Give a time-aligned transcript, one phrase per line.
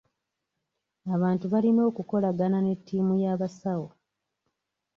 [1.15, 3.87] Abantu balina okukolagana ne ttiimu y'abasawo.